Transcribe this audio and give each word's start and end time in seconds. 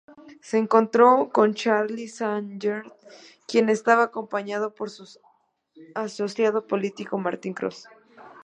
Se 0.41 0.57
encontró 0.57 1.29
con 1.31 1.53
Charlie 1.53 2.07
Sargent, 2.07 2.91
quien 3.47 3.69
estaba 3.69 4.01
acompañado 4.05 4.73
por 4.73 4.89
su 4.89 5.05
asociado 5.93 6.65
político, 6.65 7.19
Martin 7.19 7.53
Cross. 7.53 7.87